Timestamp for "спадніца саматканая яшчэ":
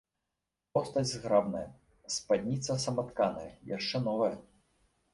2.15-4.07